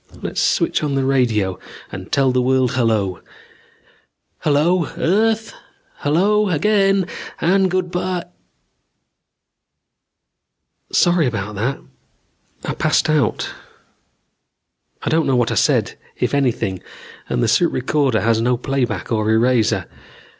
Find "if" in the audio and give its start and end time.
16.17-16.33